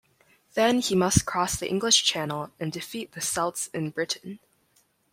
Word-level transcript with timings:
Then, 0.55 0.79
he 0.79 0.95
must 0.95 1.27
cross 1.27 1.55
the 1.59 1.69
English 1.69 2.03
channel 2.05 2.49
and 2.59 2.71
defeat 2.71 3.11
the 3.11 3.21
Celts 3.21 3.67
in 3.67 3.91
Britain. 3.91 4.39